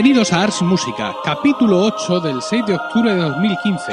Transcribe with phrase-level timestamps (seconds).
[0.00, 3.92] Bienvenidos a Ars Música, capítulo 8 del 6 de octubre de 2015.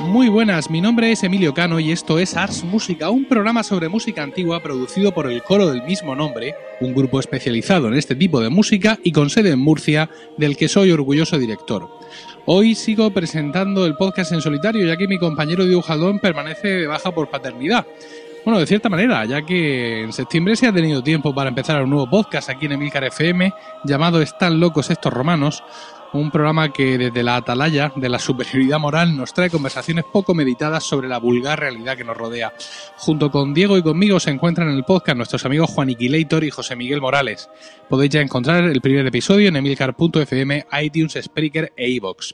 [0.00, 3.88] Muy buenas, mi nombre es Emilio Cano y esto es Ars Música, un programa sobre
[3.88, 8.40] música antigua producido por el coro del mismo nombre, un grupo especializado en este tipo
[8.40, 11.88] de música y con sede en Murcia, del que soy orgulloso director.
[12.50, 17.12] Hoy sigo presentando el podcast en solitario, ya que mi compañero dibujador permanece de baja
[17.12, 17.86] por paternidad.
[18.48, 21.90] Bueno, de cierta manera, ya que en septiembre se ha tenido tiempo para empezar un
[21.90, 23.52] nuevo podcast aquí en Emilcar FM
[23.84, 25.62] llamado Están locos estos romanos,
[26.14, 30.84] un programa que desde la atalaya de la superioridad moral nos trae conversaciones poco meditadas
[30.84, 32.54] sobre la vulgar realidad que nos rodea.
[32.96, 36.50] Junto con Diego y conmigo se encuentran en el podcast nuestros amigos Juan Iquilator y
[36.50, 37.50] José Miguel Morales.
[37.90, 42.32] Podéis ya encontrar el primer episodio en emilcar.fm, iTunes, Spreaker e iVoox.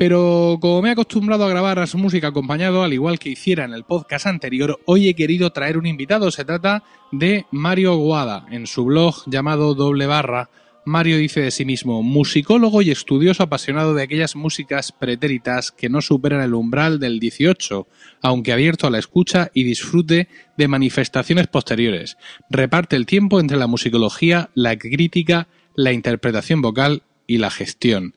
[0.00, 3.66] Pero como me he acostumbrado a grabar a su música acompañado, al igual que hiciera
[3.66, 6.30] en el podcast anterior, hoy he querido traer un invitado.
[6.30, 8.46] Se trata de Mario Guada.
[8.50, 10.48] En su blog llamado Doble Barra,
[10.86, 16.00] Mario dice de sí mismo, musicólogo y estudioso apasionado de aquellas músicas pretéritas que no
[16.00, 17.86] superan el umbral del 18,
[18.22, 22.16] aunque abierto a la escucha y disfrute de manifestaciones posteriores.
[22.48, 28.14] Reparte el tiempo entre la musicología, la crítica, la interpretación vocal y la gestión.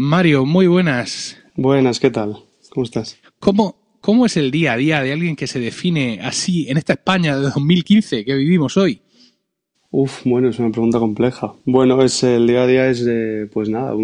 [0.00, 1.36] Mario, muy buenas.
[1.56, 2.36] Buenas, ¿qué tal?
[2.70, 3.18] ¿Cómo estás?
[3.40, 6.92] ¿Cómo, ¿Cómo es el día a día de alguien que se define así en esta
[6.92, 9.00] España de 2015 que vivimos hoy?
[9.90, 11.52] Uf, bueno, es una pregunta compleja.
[11.64, 13.96] Bueno, es el día a día es, de, pues nada,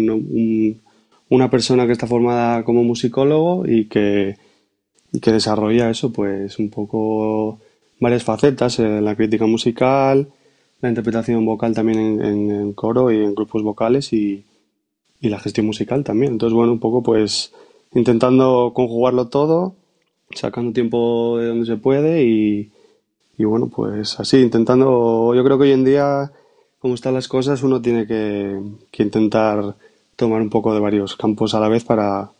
[1.29, 4.35] una persona que está formada como musicólogo y que,
[5.21, 7.61] que desarrolla eso, pues un poco
[8.01, 10.27] varias facetas, eh, la crítica musical,
[10.81, 14.43] la interpretación vocal también en, en coro y en grupos vocales y,
[15.19, 16.33] y la gestión musical también.
[16.33, 17.53] Entonces, bueno, un poco pues
[17.93, 19.75] intentando conjugarlo todo,
[20.31, 22.71] sacando tiempo de donde se puede y,
[23.37, 26.31] bueno, pues así, intentando, yo creo que hoy en día,
[26.79, 28.59] como están las cosas, uno tiene que,
[28.99, 29.75] intentar
[30.15, 32.31] tomar un poco de varios campos a la vez para,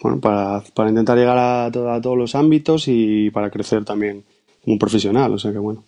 [0.00, 4.24] bueno, para, para intentar llegar a, a todos los ámbitos y para crecer también
[4.64, 5.84] como profesional, o sea que bueno.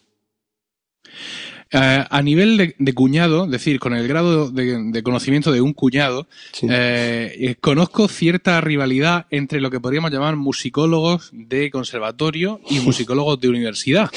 [1.73, 6.29] Eh, a nivel de, cuñado, es decir, con el grado de, conocimiento de un cuñado,
[6.63, 13.49] eh, conozco cierta rivalidad entre lo que podríamos llamar musicólogos de conservatorio y musicólogos de
[13.49, 14.11] universidad.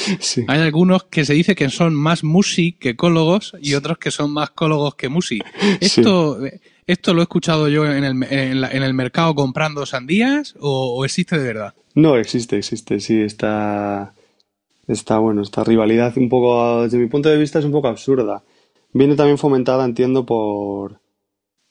[0.47, 4.93] Hay algunos que se dice que son más musicólogos y otros que son más cólogos
[4.95, 5.39] que musi.
[5.79, 6.39] Esto,
[6.85, 11.37] ¿Esto lo he escuchado yo en el, en, el mercado comprando sandías o, o existe
[11.37, 11.73] de verdad?
[11.95, 14.13] No, existe, existe, sí, está
[14.89, 18.43] esta, bueno, esta rivalidad un poco, desde mi punto de vista, es un poco absurda.
[18.91, 20.99] Viene también fomentada, entiendo, por,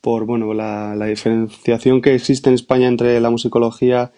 [0.01, 4.13] por bueno, la, diferenciación que existe en España entre la musicología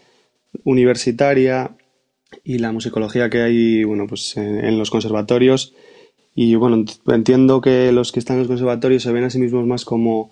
[0.65, 1.77] universitaria
[2.45, 5.75] y la musicología que hay, bueno, pues en, los conservatorios.
[6.35, 9.67] Y bueno, entiendo que los que están en los conservatorios se ven a sí mismos
[9.67, 10.31] más como,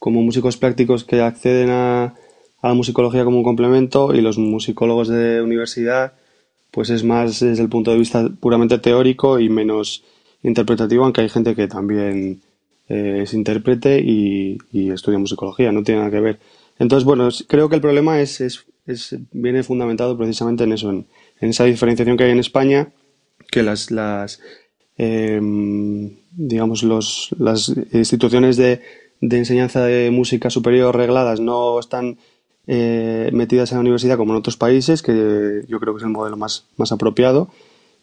[0.00, 2.16] como músicos prácticos que acceden a,
[2.60, 6.14] a la musicología como un complemento y los musicólogos de universidad
[6.70, 10.04] pues es más desde el punto de vista puramente teórico y menos
[10.42, 12.40] interpretativo, aunque hay gente que también
[12.88, 14.58] eh, es intérprete y,
[14.90, 16.38] estudia musicología, no tiene nada que ver.
[16.78, 18.64] Entonces, bueno, creo que el problema es, es,
[19.32, 21.06] viene fundamentado precisamente en eso, en,
[21.40, 22.88] esa diferenciación que hay en España,
[23.50, 24.40] que las, las
[24.96, 28.80] em, digamos, los, las instituciones de,
[29.20, 32.18] de enseñanza de música superior regladas no están
[32.72, 36.10] eh, metidas en la universidad como en otros países, que yo creo que es el
[36.10, 37.50] modelo más, más apropiado.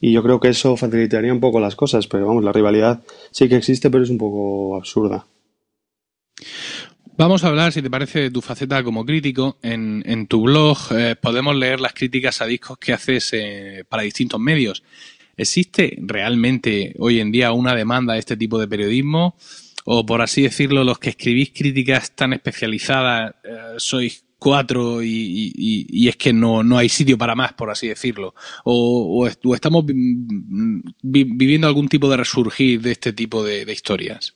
[0.02, 3.02] Y yo creo que eso facilitaría un poco las cosas, pero vamos, la rivalidad
[3.32, 5.26] sí que existe, pero es un poco absurda.
[7.18, 9.58] Vamos a hablar, si te parece, de tu faceta como crítico.
[9.64, 14.04] En, en tu blog eh, podemos leer las críticas a discos que haces eh, para
[14.04, 14.84] distintos medios.
[15.38, 19.38] ¿Existe realmente hoy en día una demanda de este tipo de periodismo?
[19.86, 23.34] O por así decirlo, los que escribís críticas tan especializadas
[23.78, 28.34] sois cuatro y, es que no, no, hay sitio para más, por así decirlo.
[28.64, 29.86] O, estamos
[31.04, 34.36] viviendo algún tipo de resurgir de este tipo de, historias.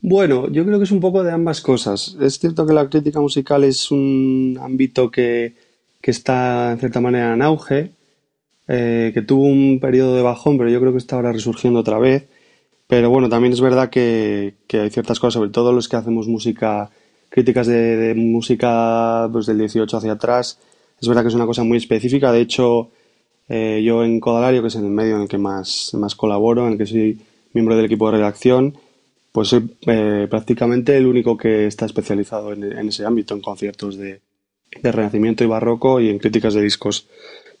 [0.00, 2.16] Bueno, yo creo que es un poco de ambas cosas.
[2.20, 5.54] Es cierto que la crítica musical es un ámbito que,
[6.02, 7.92] está en cierta manera en auge,
[8.66, 11.98] eh, que tuvo un periodo de bajón, pero yo creo que está ahora resurgiendo otra
[11.98, 12.26] vez.
[12.88, 16.26] Pero bueno, también es verdad que, que hay ciertas cosas, sobre todo los que hacemos
[16.26, 16.90] música
[17.32, 20.58] críticas de, música pues, del 18 hacia atrás.
[21.00, 22.30] Es verdad que es una cosa muy específica.
[22.30, 22.90] De hecho,
[23.48, 26.72] eh, yo en Codalario, que es el medio en el que más, más colaboro, en
[26.72, 27.18] el que soy
[27.54, 28.76] miembro del equipo de redacción,
[29.32, 34.20] pues soy eh, prácticamente el único que está especializado en, ese ámbito, en conciertos de,
[34.82, 37.08] de, renacimiento y barroco y en críticas de discos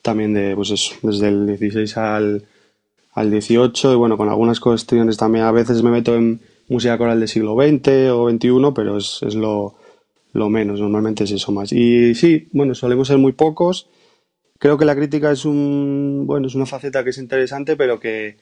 [0.02, 2.44] también de, pues eso, desde el 16 al,
[3.14, 6.40] al 18 y bueno, con algunas cuestiones también a veces me meto en
[6.72, 9.74] música coral del siglo XX o XXI, pero es, lo,
[10.32, 11.72] lo menos, normalmente es eso más.
[11.72, 13.88] Y sí, bueno, solemos ser muy pocos.
[14.58, 18.36] Creo que la crítica es un, bueno, es una faceta que es interesante, pero que,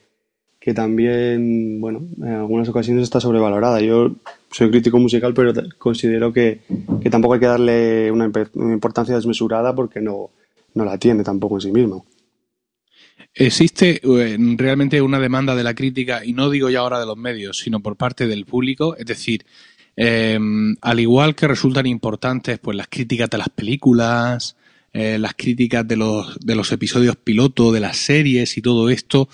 [0.59, 3.81] que también, bueno, en algunas ocasiones está sobrevalorada.
[3.81, 4.11] Yo
[4.51, 6.61] soy crítico musical, pero considero que,
[7.01, 10.29] que tampoco hay que darle una, importancia desmesurada porque no,
[10.75, 12.05] no la tiene tampoco en sí mismo.
[13.33, 17.17] ¿Existe eh, realmente una demanda de la crítica, y no digo ya ahora de los
[17.17, 18.95] medios, sino por parte del público?
[18.97, 19.45] Es decir,
[19.95, 24.57] em, al igual que resultan importantes pues las críticas de las películas,
[24.93, 29.29] eh, las críticas de los, de los episodios piloto, de las series y todo esto,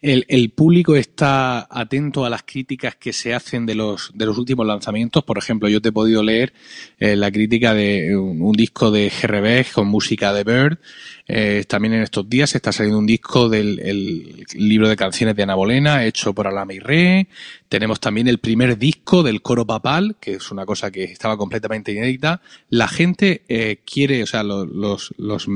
[0.00, 4.36] el, el, público está atento a las críticas que se hacen de los, de los
[4.36, 5.24] últimos lanzamientos.
[5.24, 6.52] Por ejemplo, yo te he podido leer
[6.98, 10.78] eh, la crítica de un, disco de GRB con música de Bird.
[11.26, 15.42] Eh, también en estos días está saliendo un disco del el libro de canciones de
[15.42, 17.28] Ana Bolena, hecho por Alama y Re.
[17.68, 21.92] Tenemos también el primer disco del coro papal, que es una cosa que estaba completamente
[21.92, 22.42] inédita.
[22.68, 25.48] La gente eh, quiere, o sea, los, los, los,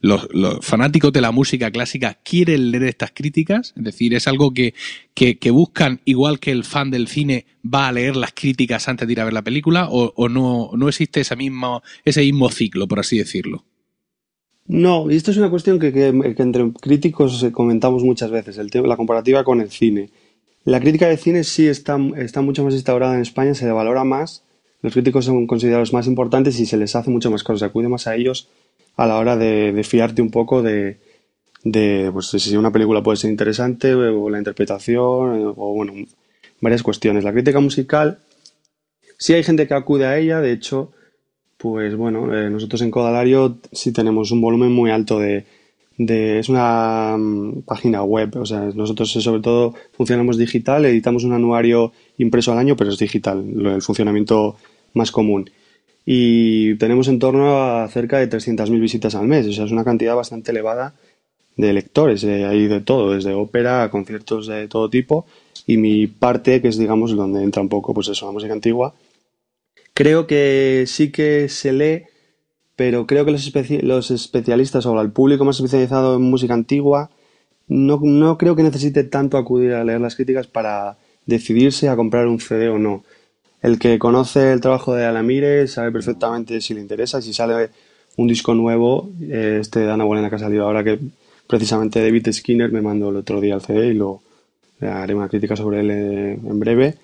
[0.00, 4.54] los, los fanáticos de la música clásica quieren leer estas críticas, es decir, es algo
[4.54, 4.74] que,
[5.14, 9.12] que, buscan, igual que el fan del cine va a leer las críticas antes de
[9.12, 13.00] ir a ver la película, o, no, no existe ese mismo, ese mismo ciclo, por
[13.00, 13.64] así decirlo.
[14.66, 18.96] No, y esto es una cuestión que, entre críticos comentamos muchas veces, el tema, la
[18.96, 20.10] comparativa con el cine.
[20.64, 24.04] La crítica de cine sí está, está mucho más instaurada en España, se le valora
[24.04, 24.44] más,
[24.82, 27.88] los críticos son considerados más importantes y se les hace mucho más caso, se acude
[27.88, 28.48] más a ellos
[28.96, 30.98] a la hora de fiarte un poco de,
[31.64, 35.92] de pues, si una película puede ser interesante o la interpretación o bueno,
[36.60, 37.24] varias cuestiones.
[37.24, 38.18] La crítica musical,
[39.18, 40.92] sí hay gente que acude a ella, de hecho,
[41.60, 45.44] pues bueno, eh, nosotros en Codalario sí tenemos un volumen muy alto de,
[45.98, 51.92] es una mm, página web, o sea, nosotros sobre todo funcionamos digital, editamos un anuario
[52.16, 54.56] impreso al año, pero es digital, el funcionamiento
[54.94, 55.50] más común.
[56.06, 59.84] Y tenemos en torno a cerca de 300.000 visitas al mes, o sea, es una
[59.84, 60.94] cantidad bastante elevada
[61.58, 65.26] de lectores, hay de todo, desde ópera a conciertos de todo tipo
[65.66, 68.94] y mi parte, que es digamos donde entra un poco pues eso, la música antigua,
[70.00, 72.04] creo que sí que se lee,
[72.74, 77.10] pero creo que los, especialistas o el público más especializado en música antigua
[77.68, 82.28] no, no creo que necesite tanto acudir a leer las críticas para decidirse a comprar
[82.28, 83.04] un CD o no.
[83.60, 87.68] El que conoce el trabajo de Alamire sabe perfectamente si le interesa, si sale
[88.16, 90.98] un disco nuevo, eh, este de Ana Bolena que ha salido ahora, que
[91.46, 94.22] precisamente David Skinner me mandó el otro día al CD y lo
[94.80, 96.96] haré una crítica sobre él eh, en breve.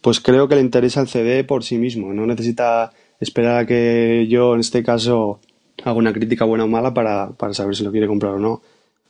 [0.00, 4.26] Pues creo que le interesa el CD por sí mismo, no necesita esperar a que
[4.28, 5.40] yo, en este caso,
[5.82, 8.62] haga una crítica buena o mala para, saber si lo quiere comprar o no.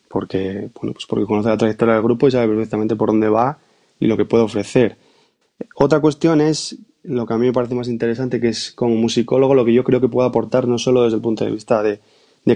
[0.09, 3.59] Porque, bueno, pues porque conoce la trayectoria del grupo y sabe perfectamente por dónde va
[4.01, 4.97] y lo que puede ofrecer.
[5.77, 9.55] Otra cuestión es lo que a mí me parece más interesante, que es como musicólogo
[9.55, 12.01] lo que yo creo que puede aportar no solo desde el punto de vista de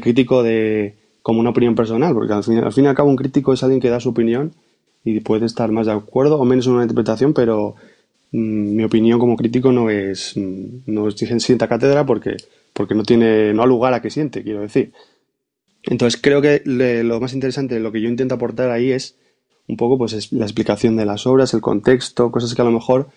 [0.00, 3.16] crítico de, como una opinión personal, porque al fin, al fin y al cabo un
[3.16, 4.52] crítico es alguien que da su opinión
[5.04, 7.76] y puede estar más de acuerdo o menos en una interpretación, pero
[8.34, 12.36] mi opinión como crítico no es, mm, no es sienta cátedra porque,
[12.72, 14.92] porque no tiene, no ha lugar a que siente, quiero decir.
[15.84, 19.16] Entonces creo que lo más interesante, lo que yo intento aportar ahí es
[19.68, 23.08] un poco pues la explicación de las obras, el contexto, cosas que a lo mejor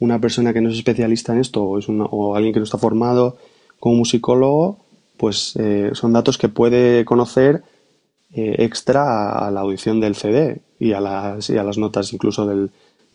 [0.00, 3.36] una persona que no es especialista en esto o, es alguien que no está formado
[3.78, 4.78] como musicólogo
[5.16, 7.62] pues eh, son datos que puede conocer
[8.32, 12.44] eh, extra a, la audición del CD y a las, y a las notas incluso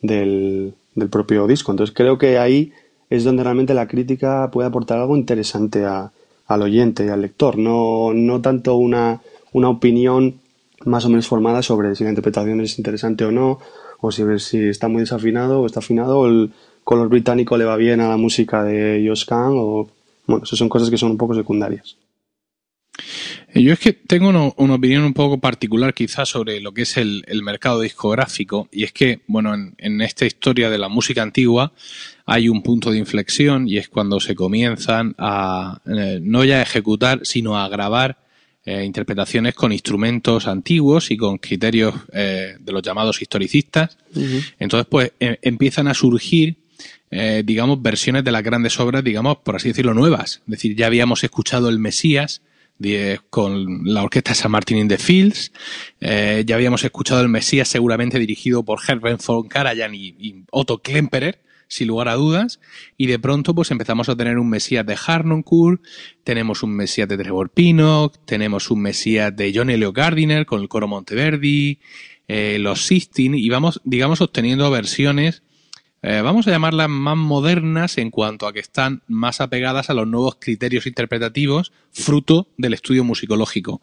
[0.01, 0.74] del,
[1.08, 1.72] propio disco.
[1.72, 2.74] Entonces creo que ahí
[3.10, 8.13] es donde realmente la crítica puede aportar algo interesante al oyente y al lector, no,
[8.13, 9.22] no tanto una,
[9.53, 10.41] una opinión
[10.86, 13.60] más o menos formada sobre si la interpretación es interesante o no,
[14.01, 16.51] o si, si está muy desafinado o está afinado, o el
[16.84, 19.88] color británico le va bien a la música de Josh Kahn, o
[20.25, 21.98] bueno, son cosas que son un poco secundarias.
[23.53, 26.98] Eh, yo es que tengo una, opinión un poco particular quizás sobre lo que es
[26.98, 31.74] el, mercado discográfico y es que, bueno, en, esta historia de la música antigua
[32.25, 36.62] hay un punto de inflexión y es cuando se comienzan a eh, no ya a
[36.62, 38.20] ejecutar, sino a grabar
[38.65, 43.98] eh, interpretaciones con instrumentos antiguos y con criterios de los llamados historicistas.
[44.60, 46.58] Entonces, pues empiezan a surgir
[47.12, 50.41] eh, digamos, versiones de las grandes obras, digamos, por así decirlo, nuevas.
[50.44, 52.41] Es decir, ya habíamos escuchado el Mesías
[53.29, 55.51] con la orquesta San Martin in the Fields,
[56.00, 61.41] eh, ya habíamos escuchado el Mesías seguramente dirigido por Herbert von Karajan y, Otto Klemperer,
[61.67, 62.59] sin lugar a dudas,
[62.98, 65.83] y de pronto pues empezamos a tener un Mesías de Harnoncourt,
[66.24, 70.69] tenemos un Mesías de Trevor Pinnock, tenemos un Mesías de John Elio Gardiner con el
[70.69, 71.79] coro Monteverdi,
[72.27, 75.43] eh, los Sistine, y vamos, digamos, obteniendo versiones
[76.01, 80.08] eh, vamos a llamarlas más modernas en cuanto a que están más apegadas a los
[80.08, 83.82] nuevos criterios interpretativos fruto del estudio musicológico.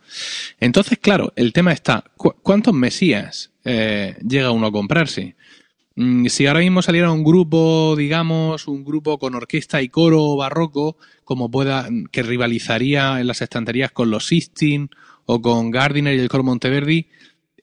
[0.58, 5.37] Entonces, claro, el tema está, ¿cuántos mesías eh, llega uno a comprarse?
[5.94, 10.96] Mm, si ahora mismo saliera un grupo, digamos, un grupo con orquesta y coro barroco,
[11.25, 14.88] como pueda, que rivalizaría en las estanterías con los Sistine
[15.26, 17.08] o con Gardiner y el coro Monteverdi,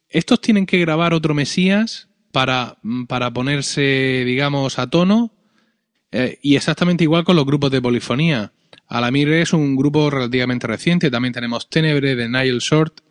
[0.09, 5.31] estos tienen que grabar otro Mesías para, para ponerse, digamos, a tono.
[6.11, 8.53] Eh, y exactamente igual con los grupos de polifonía.
[8.87, 11.11] Alamir es un grupo relativamente reciente.
[11.11, 13.01] También tenemos Tenebre de Nigel Short.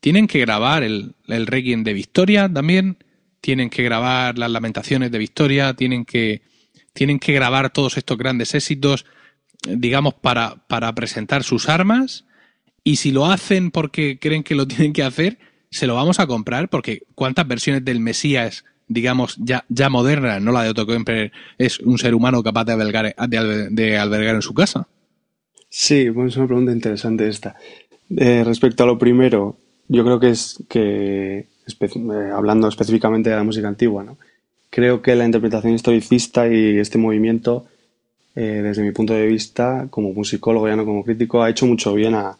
[0.00, 2.98] Tienen que grabar el, el Requiem de Victoria también.
[3.40, 5.74] Tienen que grabar las Lamentaciones de Victoria.
[5.74, 6.42] Tienen que,
[6.92, 9.06] tienen que grabar todos estos grandes éxitos,
[9.68, 12.26] digamos, para, para presentar sus armas.
[12.84, 15.38] Y si lo hacen porque creen que lo tienen que hacer,
[15.70, 20.52] se lo vamos a comprar porque ¿cuántas versiones del Mesías, digamos, ya, ya modernas, no
[20.52, 24.54] la de Otto Kemper, es un ser humano capaz de albergar, de, albergar en su
[24.54, 24.88] casa?
[25.68, 27.56] Sí, bueno, es una pregunta interesante esta.
[28.16, 29.58] Eh, respecto a lo primero,
[29.88, 34.16] yo creo que es que, eh, hablando específicamente de la música antigua, ¿no?
[34.70, 37.66] creo que la interpretación historicista y este movimiento,
[38.34, 41.94] eh, desde mi punto de vista, como musicólogo, ya no como crítico, ha hecho mucho
[41.94, 42.36] bien a,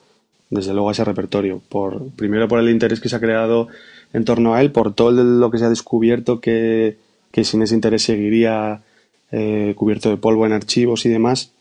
[0.51, 1.61] desde luego a ese repertorio.
[1.69, 3.69] Por, primero por el interés que se ha creado
[4.13, 6.97] en torno a él, por todo lo que se ha descubierto que,
[7.43, 8.83] sin ese interés seguiría
[9.31, 11.53] eh, cubierto de polvo en archivos y demás.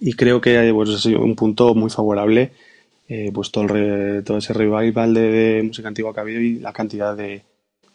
[0.00, 2.52] Y creo que pues, ha sido un punto muy favorable
[3.08, 6.72] eh, pues todo, el todo ese revival de, música antigua que ha habido y la
[6.72, 7.42] cantidad de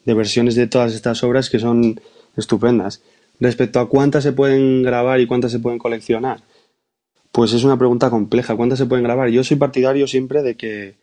[0.05, 1.99] versiones de todas estas obras que son
[2.37, 3.01] estupendas.
[3.39, 6.41] Respecto a cuántas se pueden grabar y cuántas se pueden coleccionar,
[7.31, 8.55] pues es una pregunta compleja.
[8.55, 9.29] ¿Cuántas se pueden grabar?
[9.29, 10.95] Yo soy partidario siempre de que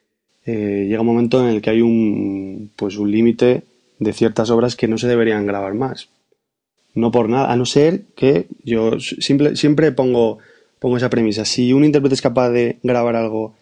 [0.44, 3.64] eh, llega un momento en el que hay un, pues un límite
[3.98, 6.08] de ciertas obras que no se deberían grabar más.
[6.94, 10.38] No por nada, a no ser que yo siempre pongo,
[10.78, 11.44] pongo esa premisa.
[11.44, 13.54] Si un intérprete es capaz de grabar algo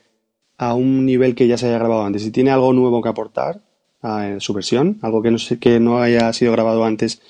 [0.59, 3.61] a un nivel que ya se haya grabado antes, y tiene algo nuevo que aportar
[4.01, 7.21] a su versión, algo que no, que no haya sido grabado antes,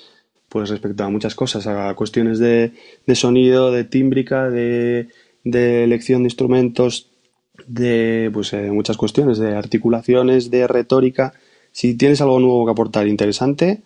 [0.49, 2.71] pues respecto a muchas cosas, a cuestiones de,
[3.05, 5.09] de sonido, de tímbrica, de,
[5.51, 7.07] de elección de instrumentos,
[7.65, 11.33] de pues, eh, muchas cuestiones, de articulaciones, de retórica.
[11.71, 13.81] Si tienes algo nuevo que aportar interesante,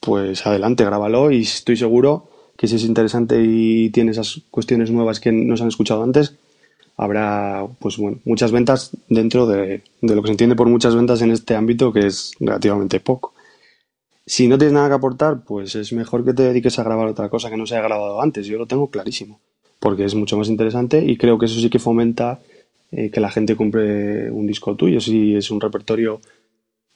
[0.00, 5.20] pues adelante, grábalo y estoy seguro que si es interesante y tiene esas cuestiones nuevas
[5.20, 6.34] que no se han escuchado antes,
[6.96, 11.22] habrá pues bueno, muchas ventas dentro de, de, lo que se entiende por muchas ventas
[11.22, 13.34] en este ámbito, que es relativamente poco.
[14.26, 17.28] Si no tienes nada que aportar, pues es mejor que te dediques a grabar otra
[17.28, 18.46] cosa que no se haya grabado antes.
[18.46, 19.40] Yo lo tengo clarísimo
[19.82, 22.38] porque es mucho más interesante y creo que eso sí que fomenta
[22.92, 25.00] eh, que la gente compre un disco tuyo.
[25.00, 26.20] Si es un repertorio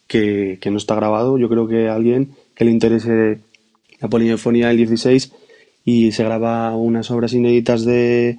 [0.06, 3.40] que, no está grabado, yo creo que a alguien que le interese
[4.00, 5.32] la polifonía del 16
[5.84, 8.38] y se graba unas obras inéditas de,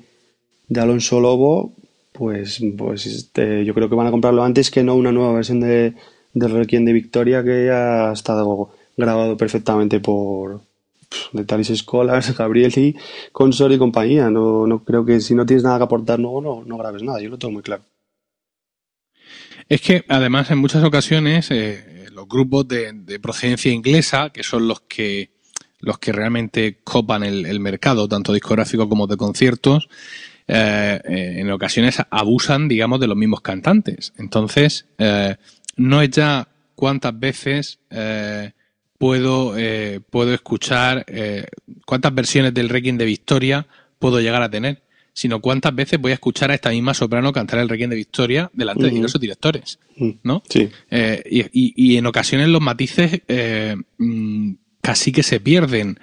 [0.69, 1.73] de Alonso Lobo,
[2.13, 5.59] pues, pues este, yo creo que van a comprarlo antes que no una nueva versión
[5.59, 5.93] de,
[6.33, 10.61] de Requiem de Victoria que ya ha estado grabado perfectamente por,
[11.33, 12.95] de Talis Escolas, Gabrieli,
[13.31, 14.29] Consor y compañía.
[14.29, 17.21] No, no creo que si no tienes nada que aportar nuevo, no, no grabes nada.
[17.21, 17.83] Yo lo tengo muy claro.
[19.69, 24.81] Es que además en muchas ocasiones eh, los grupos de, procedencia inglesa, que son los
[24.81, 25.31] que
[25.79, 29.87] los que realmente copan el, mercado, tanto discográfico como de conciertos,
[30.47, 34.11] eh, eh, en ocasiones abusan, digamos, de los mismos cantantes.
[34.17, 34.87] Entonces,
[35.75, 37.79] no es ya cuántas veces
[38.97, 41.45] puedo, eh, puedo escuchar eh,
[41.85, 43.67] cuántas versiones del Requiem de Victoria
[43.99, 47.59] puedo llegar a tener, sino cuántas veces voy a escuchar a esta misma soprano cantar
[47.59, 49.79] el Requiem de Victoria delante de diversos directores,
[50.23, 50.43] ¿no?
[50.49, 50.69] Sí.
[50.91, 53.21] Eh, y, y, en ocasiones los matices
[53.97, 55.99] mm, casi que se pierden.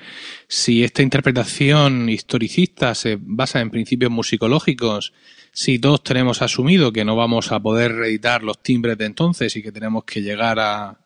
[0.48, 5.12] Si esta interpretación historicista se basa en principios musicológicos,
[5.52, 9.62] si todos tenemos asumido que no vamos a poder reeditar los timbres de entonces y
[9.62, 10.98] que tenemos que llegar a,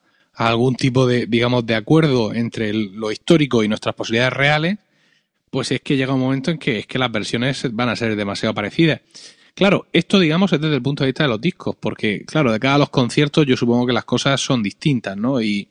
[0.47, 4.79] algún tipo de, digamos, de acuerdo entre lo histórico y nuestras posibilidades reales,
[5.51, 8.15] pues es que llega un momento en que es que las versiones van a ser
[8.15, 9.01] demasiado parecidas.
[9.55, 12.61] Claro, esto digamos es desde el punto de vista de los discos, porque claro, de
[12.61, 15.43] cada los conciertos yo supongo que las cosas son distintas, ¿no?
[15.43, 15.69] Y,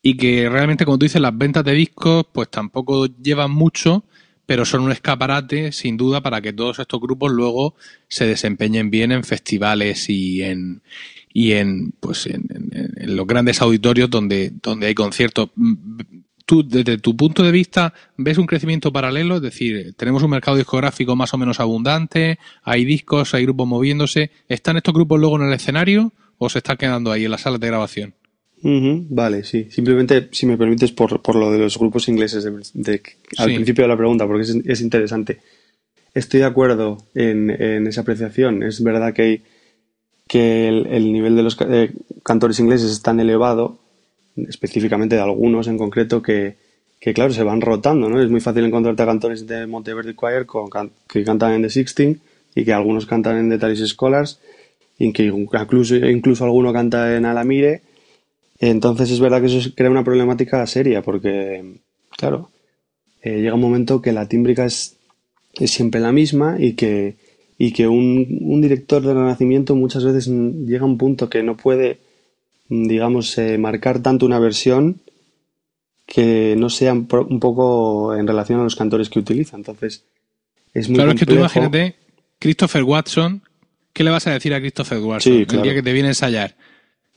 [0.00, 4.04] y que realmente, como tú dices, las ventas de discos pues tampoco llevan mucho,
[4.46, 7.74] pero son un escaparate, sin duda, para que todos estos grupos luego
[8.08, 10.82] se desempeñen bien en festivales y en,
[11.32, 12.46] y en, pues en,
[13.16, 15.50] los grandes auditorios donde, donde hay conciertos.
[15.56, 15.98] Mm,
[16.46, 20.56] tú, desde tu punto de vista, ves un crecimiento paralelo, es decir, tenemos un mercado
[20.56, 24.30] discográfico más o menos abundante, hay discos, hay grupos moviéndose.
[24.48, 27.60] ¿Están estos grupos luego en el escenario o se están quedando ahí en las salas
[27.60, 28.14] de grabación?
[28.62, 29.68] Vale, sí.
[29.70, 33.02] Simplemente, si me permites, por, por lo de los grupos ingleses de,
[33.38, 35.38] al principio de la pregunta, porque es, interesante.
[36.14, 37.50] Estoy de acuerdo en,
[37.86, 38.62] esa apreciación.
[38.62, 39.42] Es verdad que, hay,
[40.26, 43.78] que el, nivel de los eh, cantores ingleses es tan elevado,
[44.48, 46.56] específicamente de algunos en concreto, que,
[46.98, 48.20] que claro, se van rotando, ¿no?
[48.20, 50.70] Es muy fácil encontrarte a cantores de Monteverdi Choir con,
[51.08, 52.20] que cantan en The Sixteen
[52.54, 54.40] y que algunos cantan en The Talis Scholars
[54.98, 57.82] y que incluso, incluso alguno canta en Alamire
[58.58, 61.80] entonces es verdad que eso crea una problemática seria porque,
[62.16, 62.50] claro,
[63.22, 64.96] eh, llega un momento que la tímbrica es,
[65.52, 67.16] siempre la misma y que,
[67.58, 71.98] y que un, director de renacimiento muchas veces llega a un punto que no puede,
[72.68, 75.00] digamos, eh, marcar tanto una versión
[76.06, 79.56] que no sea un, poco en relación a los cantores que utiliza.
[79.56, 80.04] Entonces,
[80.72, 81.96] es muy Claro, es que tú imagínate,
[82.38, 83.42] Christopher Watson,
[83.92, 86.54] ¿qué le vas a decir a Christopher Watson el día que te viene a ensayar?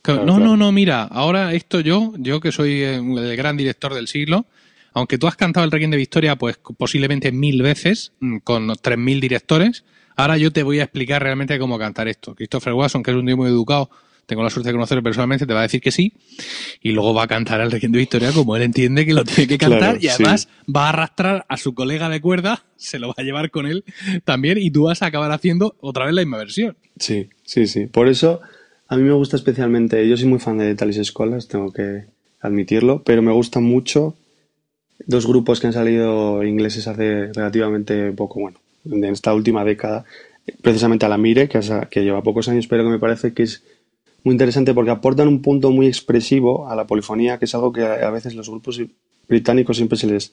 [0.06, 4.08] No, no, no, mira, ahora esto yo, yo que soy eh, el gran director del
[4.08, 4.46] siglo,
[4.92, 8.98] aunque tú has cantado el Requiem de Victoria, pues posiblemente mil veces, mm, con tres
[8.98, 9.84] mil directores,
[10.16, 12.34] ahora yo te voy a explicar realmente cómo cantar esto.
[12.34, 13.90] Christopher Watson, que es un tío muy educado,
[14.26, 16.12] tengo la suerte de conocerlo personalmente, te va a decir que sí,
[16.80, 19.48] y luego va a cantar el Requiem de Victoria como él entiende que lo tiene
[19.48, 23.14] que cantar, y además va a arrastrar a su colega de cuerda, se lo va
[23.18, 23.84] a llevar con él
[24.24, 26.76] también, y tú vas a acabar haciendo otra vez la misma versión.
[26.96, 27.86] Sí, sí, sí.
[27.86, 28.40] Por eso
[28.90, 32.06] a mí me gusta especialmente, yo soy muy fan de Talis Escolas, tengo que
[32.40, 34.16] admitirlo, pero me gustan mucho
[35.06, 40.04] dos grupos que han salido ingleses hace relativamente poco, bueno, en esta última década,
[40.60, 41.60] precisamente a la Mire, que,
[42.02, 43.62] lleva pocos años, pero que me parece que es
[44.24, 47.84] muy interesante porque aportan un punto muy expresivo a la polifonía, que es algo que
[47.84, 48.82] a veces los grupos
[49.28, 50.32] británicos siempre se les,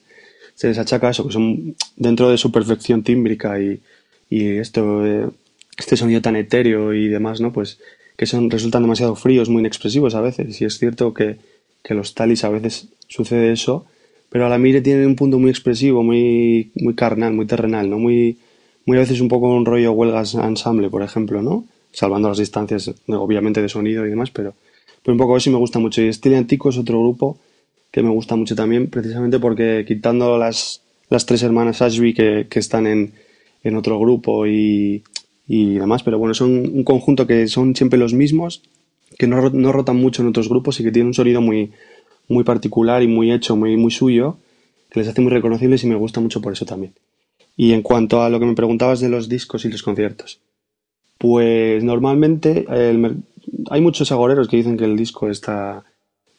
[0.56, 3.80] se achaca eso, que son dentro de su perfección tímbrica y,
[4.28, 5.30] y esto, eh,
[5.76, 7.52] este sonido tan etéreo y demás, ¿no?
[7.52, 7.78] Pues
[8.18, 10.60] que son, resultan demasiado fríos, muy inexpresivos a veces.
[10.60, 11.36] Y es cierto que,
[11.84, 13.86] que los talis a veces sucede eso,
[14.28, 17.98] pero a la mire tiene un punto muy expresivo, muy, muy carnal, muy terrenal, ¿no?
[17.98, 18.36] Muy,
[18.86, 21.64] muy a veces un poco un rollo huelgas ensamble, por ejemplo, ¿no?
[21.92, 24.52] Salvando las distancias, obviamente, de sonido y demás, pero,
[25.06, 26.02] un poco eso me gusta mucho.
[26.02, 27.38] Y Estilo Antico es otro grupo
[27.92, 32.58] que me gusta mucho también, precisamente porque quitando las, las tres hermanas Ashby que, que
[32.58, 33.12] están en,
[33.62, 35.04] en otro grupo y,
[35.48, 38.62] y demás, pero bueno, son un conjunto que son siempre los mismos,
[39.18, 41.72] que no, no rotan mucho en otros grupos y que tienen un sonido muy,
[42.28, 44.36] muy particular y muy hecho, muy, muy suyo,
[44.90, 46.92] que les hace muy reconocibles y me gusta mucho por eso también.
[47.56, 50.38] Y en cuanto a lo que me preguntabas de los discos y los conciertos,
[51.16, 55.82] pues normalmente hay muchos agoreros que dicen que el disco está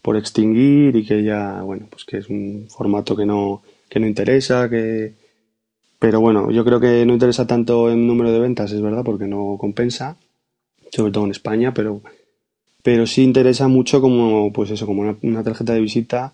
[0.01, 4.07] por extinguir y que ya, bueno, pues que es un formato que no, que no
[4.07, 5.13] interesa, que,
[5.99, 9.27] pero bueno, yo creo que no interesa tanto en número de ventas, es verdad, porque
[9.27, 10.15] no compensa,
[10.91, 12.01] sobre todo en España, pero,
[12.83, 16.33] pero sí interesa mucho como, pues eso, como una, tarjeta de visita,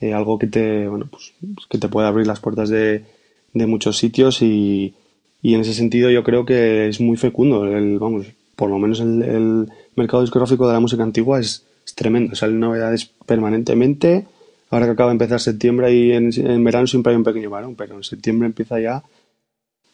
[0.00, 1.32] eh, algo que te, bueno, pues,
[1.68, 3.04] que te puede abrir las puertas de,
[3.52, 4.94] de muchos sitios y,
[5.42, 7.64] y, en ese sentido yo creo que es muy fecundo.
[7.64, 12.34] El, vamos, por lo menos el, mercado discográfico de la música antigua es, es tremendo.
[12.36, 14.26] Salen novedades permanentemente
[14.70, 17.96] Ahora que acaba de empezar septiembre y en, verano siempre hay un pequeño varón, pero
[17.96, 19.02] en septiembre empieza ya,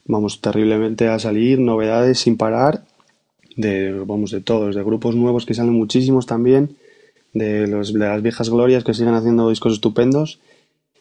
[0.05, 2.85] vamos, terriblemente a salir novedades sin parar,
[3.57, 6.77] de, vamos, de todos, de grupos nuevos que salen muchísimos también,
[7.33, 10.41] de, los, de las viejas glorias que siguen haciendo discos estupendos.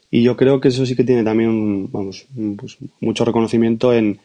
[0.09, 4.19] Y yo creo que eso sí que tiene también, vamos, pues, mucho reconocimiento en,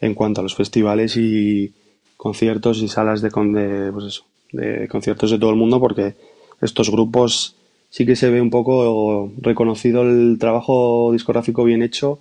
[0.00, 1.72] en cuanto a los festivales y
[2.16, 6.16] conciertos y salas de, de, pues eso, de conciertos de todo el mundo, porque
[6.60, 7.54] estos grupos
[7.90, 12.18] sí que se ve un poco reconocido el trabajo discográfico bien hecho,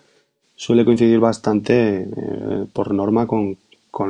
[0.56, 3.58] suele coincidir bastante eh, por norma con,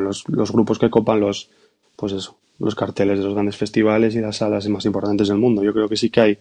[0.03, 1.49] los, grupos que copan los,
[1.95, 5.63] pues eso, los carteles de los grandes festivales y las salas más importantes del mundo.
[5.63, 6.37] Yo creo que sí que hay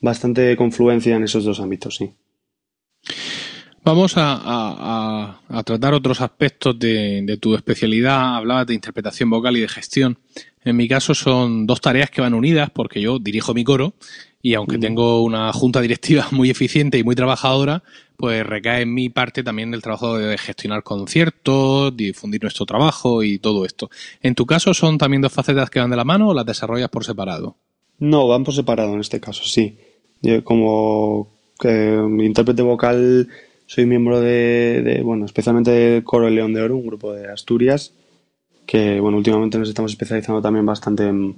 [0.00, 2.12] bastante confluencia en esos dos ámbitos, sí.
[3.82, 8.36] Vamos a, tratar otros aspectos de, de, tu especialidad.
[8.36, 10.18] Hablabas de interpretación vocal y de gestión.
[10.62, 13.94] En mi caso son dos tareas que van unidas porque yo dirijo mi coro
[14.42, 17.82] y aunque tengo una junta directiva muy eficiente y muy trabajadora,
[18.16, 23.38] pues recae en mi parte también el trabajo de gestionar conciertos, difundir nuestro trabajo y
[23.38, 23.90] todo esto.
[24.22, 26.90] ¿En tu caso son también dos facetas que van de la mano o las desarrollas
[26.90, 27.56] por separado?
[27.98, 29.78] No, van por separado en este caso, sí.
[30.22, 31.28] Yo como
[31.64, 33.28] eh, intérprete vocal
[33.66, 37.94] soy miembro de, bueno, especialmente del Coro El León de Oro, un grupo de Asturias,
[38.66, 41.36] que, bueno, últimamente nos estamos especializando también bastante en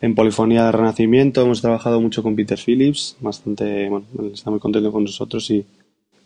[0.00, 4.92] en Polifonía de Renacimiento hemos trabajado mucho con Peter Phillips, bastante, bueno, está muy contento
[4.92, 5.64] con nosotros y,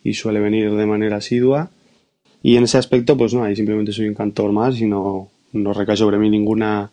[0.02, 1.70] y suele venir de manera asidua.
[2.42, 5.72] Y en ese aspecto, pues no, ahí simplemente soy un cantor más y no, no
[5.72, 6.90] recae sobre mí ninguna,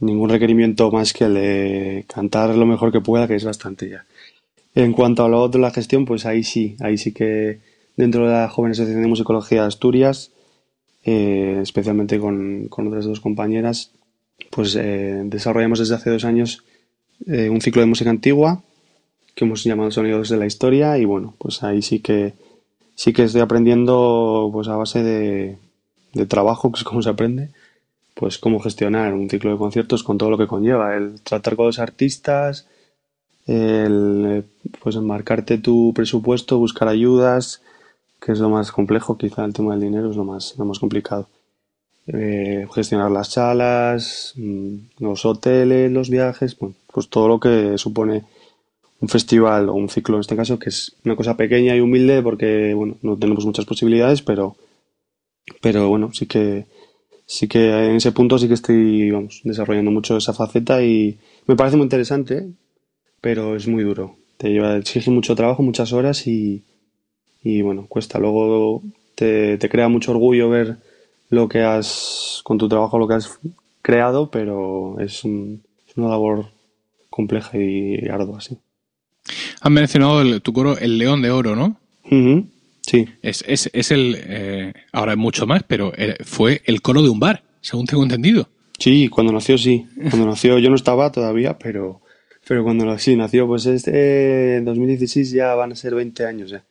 [0.00, 4.04] ningún requerimiento más que el de cantar lo mejor que pueda, que es bastante ya.
[4.74, 7.60] En cuanto a lo otro, la gestión, pues ahí sí, ahí sí que
[7.96, 10.32] dentro de la Joven Asociación de Musicología de Asturias,
[11.04, 13.92] eh, especialmente con, con, otras dos compañeras,
[14.50, 16.64] pues eh, desarrollamos desde hace dos años
[17.26, 18.62] eh, un ciclo de música antigua
[19.34, 22.34] que hemos llamado Sonidos de la Historia y bueno, pues ahí sí que
[22.94, 25.58] sí que estoy aprendiendo pues a base de,
[26.12, 27.50] de trabajo, que es como se aprende,
[28.14, 31.66] pues cómo gestionar un ciclo de conciertos con todo lo que conlleva, el tratar con
[31.66, 32.66] los artistas,
[33.46, 34.44] el
[34.80, 37.60] pues enmarcarte tu presupuesto, buscar ayudas,
[38.20, 40.78] que es lo más complejo, quizá el tema del dinero es lo más, lo más
[40.78, 41.28] complicado.
[42.06, 48.24] Eh, gestionar las salas, mm, los hoteles, los viajes, pues todo lo que supone
[49.00, 52.22] un festival o un ciclo en este caso, que es una cosa pequeña y humilde
[52.22, 54.56] porque bueno, no tenemos muchas posibilidades, pero,
[55.62, 56.66] pero bueno, sí que
[57.26, 61.56] sí que en ese punto sí que estoy vamos, desarrollando mucho esa faceta y me
[61.56, 62.48] parece muy interesante,
[63.20, 64.16] pero es muy duro.
[64.36, 66.64] Te lleva, exige mucho trabajo, muchas horas y,
[67.42, 68.18] y bueno, cuesta.
[68.18, 68.82] Luego
[69.14, 70.78] te, te crea mucho orgullo ver
[71.34, 73.38] lo que has, con tu trabajo, lo que has
[73.82, 76.46] creado, pero es, un, es una labor
[77.10, 78.58] compleja y ardua, sí.
[79.60, 81.76] Has mencionado tu coro El León de Oro, ¿no?
[82.82, 83.06] Sí.
[83.22, 84.16] Es, es, es el.
[84.18, 88.02] Eh, ahora es mucho más, pero eh, fue el coro de un bar, según tengo
[88.02, 88.48] entendido.
[88.78, 89.86] Sí, cuando nació sí.
[90.10, 92.02] Cuando nació yo no estaba todavía, pero,
[92.46, 96.64] pero cuando sí nació, pues este 2016 ya van a ser 20 años ya.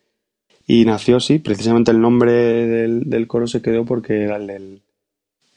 [0.65, 4.81] Y nació, sí, precisamente el nombre del, del coro se quedó porque era el del,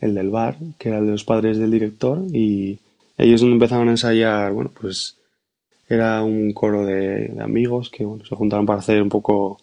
[0.01, 2.79] el del bar, que era el de los padres del director, y
[3.19, 5.17] ellos empezaron a ensayar, bueno, pues
[5.89, 9.61] era un coro de, amigos que bueno, se juntaron para hacer un poco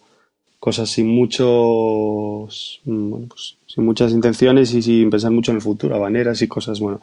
[0.58, 5.94] cosas sin muchos mm, pues, sin muchas intenciones y sin pensar mucho en el futuro,
[5.94, 7.00] habaneras y cosas bueno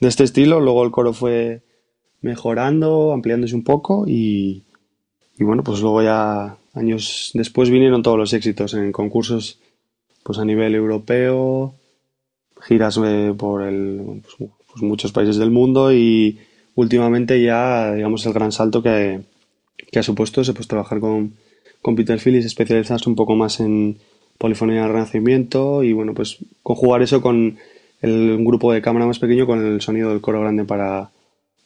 [0.00, 0.60] de este estilo.
[0.60, 1.62] Luego el coro fue
[2.20, 4.62] mejorando, ampliándose un poco y,
[5.38, 9.58] y bueno, pues luego ya años después vinieron todos los éxitos en concursos
[10.22, 11.74] pues a nivel europeo,
[12.60, 16.38] giras eh, por el, pues, pues muchos países del mundo y
[16.74, 19.20] últimamente ya, digamos, el gran salto que,
[19.96, 21.34] ha supuesto es pues, trabajar con,
[21.80, 23.96] con Peter Phillips, especializarse un poco más en
[24.36, 27.58] polifonía del renacimiento y, bueno, pues conjugar eso con
[28.02, 31.10] el, un grupo de cámara más pequeño con el sonido del coro grande para,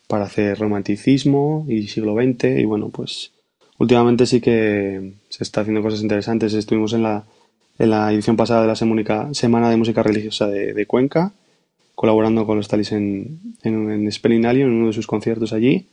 [0.07, 3.33] para hacer romanticismo y siglo XX y, bueno, pues
[3.79, 6.55] últimamente sí que se está haciendo cosas interesantes.
[6.55, 7.25] Estuvimos en la,
[7.79, 8.77] en la edición pasada de la
[9.35, 11.33] Semana de Música Religiosa de Cuenca
[11.95, 15.87] colaborando con los Talis en, en, en en uno de sus conciertos allí.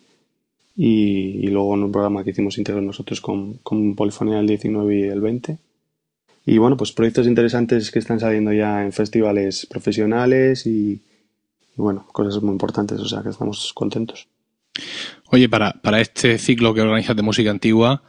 [0.75, 5.03] Y, luego en un programa que hicimos íntegro nosotros con, con Polifonía el 19 y
[5.03, 5.57] el 20.
[6.45, 11.01] Y bueno, pues proyectos interesantes que están saliendo ya en festivales profesionales y, y
[11.75, 14.27] bueno, cosas muy importantes, o sea que estamos contentos.
[15.31, 18.03] Oye, para, para este ciclo que organizas de música antigua,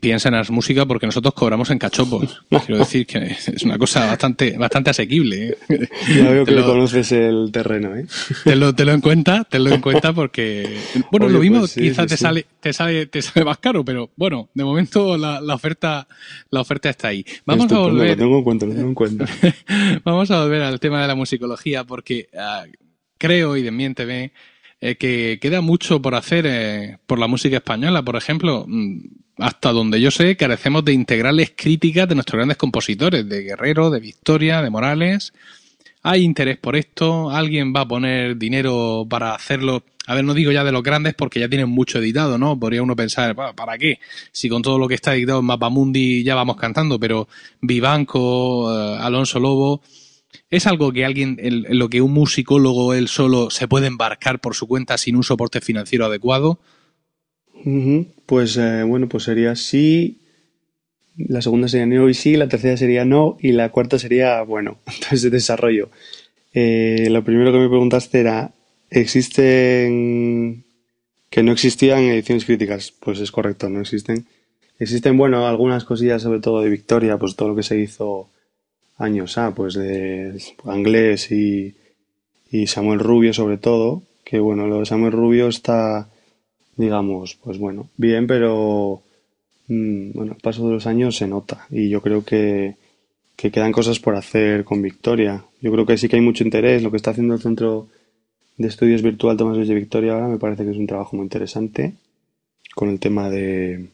[0.00, 2.42] piensa en las música porque nosotros cobramos en cachopos.
[2.66, 5.48] Quiero decir que es una cosa bastante, bastante asequible.
[5.68, 5.88] ¿eh?
[6.16, 8.06] Ya veo que lo, conoces el terreno, ¿eh?
[8.44, 10.78] Te lo, te lo en cuenta, te lo en cuenta porque,
[11.10, 14.48] bueno, lo mismo pues quizás te sale, te sale, te sale más caro, pero bueno,
[14.54, 16.08] de momento la, la oferta,
[16.50, 17.24] la oferta está ahí.
[17.44, 18.10] Vamos a volver.
[18.10, 19.26] Lo tengo en cuenta, lo tengo en cuenta.
[20.04, 22.70] Vamos a volver al tema de la musicología porque uh,
[23.18, 24.32] creo y desmiénteme
[24.86, 28.02] eh, que queda mucho por hacer eh, por la música española.
[28.02, 28.98] Por ejemplo, mm,
[29.38, 33.98] hasta donde yo sé, carecemos de integrales críticas de nuestros grandes compositores, de Guerrero, de
[33.98, 35.32] Victoria, de Morales.
[36.04, 39.82] Hay interés por esto, alguien va a poner dinero para hacerlo.
[40.06, 42.56] A ver, no digo ya de los grandes porque ya tienen mucho editado, ¿no?
[42.56, 43.98] Podría uno pensar, ¿para qué?
[44.30, 47.26] Si con todo lo que está editado en Mapamundi ya vamos cantando, pero
[47.60, 49.82] Vivanco, eh, Alonso Lobo,
[50.50, 54.54] ¿Es algo que alguien, en lo que un musicólogo él solo se puede embarcar por
[54.54, 56.60] su cuenta sin un soporte financiero adecuado?
[58.26, 60.20] Pues eh, bueno, pues sería sí.
[61.16, 64.78] La segunda sería no y sí, la tercera sería no y la cuarta sería bueno.
[64.86, 65.90] Entonces, desarrollo.
[66.52, 68.52] Eh, lo primero que me preguntaste era,
[68.90, 70.64] ¿existen
[71.30, 72.92] que no existían ediciones críticas?
[72.92, 74.26] Pues es correcto, no existen.
[74.78, 78.28] Existen, bueno, algunas cosillas, sobre todo de Victoria, pues todo lo que se hizo
[78.98, 81.74] años ah, pues de Anglés y,
[82.50, 86.08] y Samuel Rubio sobre todo, que bueno, lo de Samuel Rubio está,
[86.76, 89.02] digamos, pues bueno, bien, pero
[89.68, 92.76] mm, bueno, al paso de los años se nota y yo creo que,
[93.36, 95.44] que quedan cosas por hacer con Victoria.
[95.60, 97.88] Yo creo que sí que hay mucho interés, lo que está haciendo el Centro
[98.56, 101.92] de estudios virtual Tomás de Victoria ahora me parece que es un trabajo muy interesante
[102.74, 103.90] con el tema de,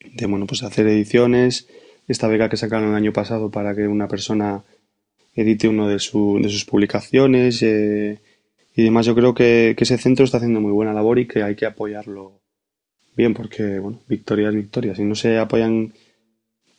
[0.00, 1.68] de bueno, pues hacer ediciones,
[2.06, 4.64] esta beca que sacaron el año pasado para que una persona
[5.34, 8.20] edite uno de, su, de sus publicaciones eh,
[8.74, 9.06] y demás.
[9.06, 12.40] Yo creo que, ese centro está haciendo muy buena labor y que hay que apoyarlo
[13.16, 14.94] bien, porque, bueno, victoria es victoria.
[14.94, 15.92] Si no se apoyan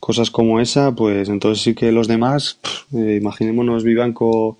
[0.00, 2.60] cosas como esa, pues entonces sí que los demás,
[2.94, 4.58] eh, imaginémonos Vivanco,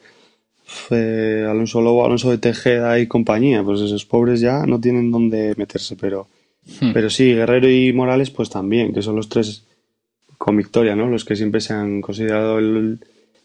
[0.91, 5.55] eh, Alonso Lobo, Alonso de Tejeda y compañía, pues esos pobres ya no tienen dónde
[5.57, 6.29] meterse, pero,
[6.81, 6.93] hmm.
[6.93, 9.66] pero sí, Guerrero y Morales, pues también, que son los tres
[10.47, 11.09] con victoria, ¿no?
[11.09, 13.01] Los que siempre se han considerado el,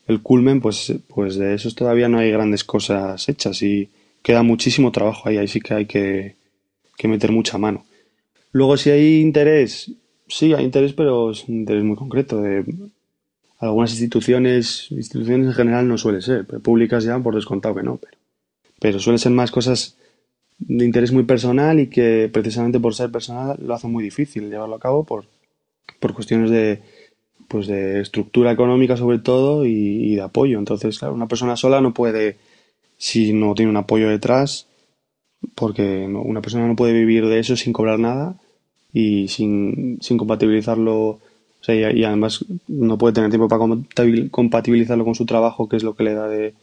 [0.05, 3.89] el culmen, pues, pues de esos todavía no hay grandes cosas hechas y
[4.21, 6.35] queda muchísimo trabajo ahí, ahí sí que hay que,
[7.03, 7.83] meter mucha mano.
[8.51, 9.91] Luego, si hay interés,
[10.27, 12.39] sí, hay interés, pero es un interés muy concreto.
[12.39, 12.63] De
[13.57, 18.17] algunas instituciones, instituciones en general no suele ser, públicas ya por descontado que no, pero,
[18.79, 19.97] pero suelen ser más cosas
[20.59, 24.75] de interés muy personal y que precisamente por ser personal lo hace muy difícil llevarlo
[24.75, 25.25] a cabo por,
[25.99, 26.81] por cuestiones de,
[27.47, 30.57] pues de estructura económica sobre todo y, de apoyo.
[30.57, 32.37] Entonces, claro, una persona sola no puede,
[32.97, 34.67] si no tiene un apoyo detrás,
[35.55, 38.35] porque una persona no puede vivir de eso sin cobrar nada
[38.93, 40.95] y sin, sin compatibilizarlo.
[40.95, 43.61] O sea, y, además no puede tener tiempo para
[44.31, 46.53] compatibilizarlo con su trabajo, que es lo que le da de,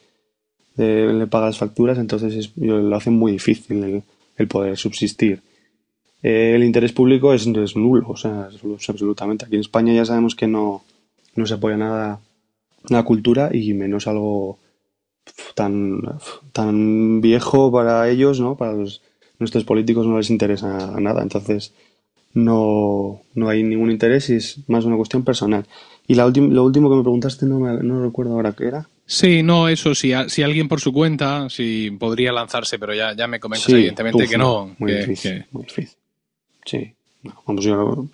[0.76, 4.02] le paga las facturas, entonces lo hace muy difícil
[4.36, 5.42] el poder subsistir.
[6.22, 9.44] Eh, el interés público es, nulo, o sea, es, absolutamente.
[9.44, 10.84] Aquí en España ya sabemos que no,
[11.34, 12.20] no se apoya nada
[12.88, 14.58] la cultura y menos algo
[15.54, 16.00] tan,
[16.52, 18.56] tan viejo para ellos, ¿no?
[18.56, 19.02] Para los,
[19.38, 21.72] nuestros políticos no les interesa nada, entonces
[22.34, 25.66] no, no hay ningún interés y es más una cuestión personal.
[26.06, 28.88] Y la lo último que me preguntaste no, me, no recuerdo ahora qué era.
[29.04, 33.26] Sí, no, eso, si, si alguien por su cuenta, si podría lanzarse, pero ya, ya
[33.26, 34.74] me comentas evidentemente que no.
[34.78, 35.97] Muy difícil, muy difícil.
[36.68, 36.92] Sí.
[37.46, 38.06] Vamos, yo,